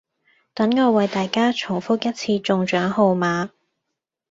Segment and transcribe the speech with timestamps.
[0.55, 3.51] 等我為大家重覆一次中獎號碼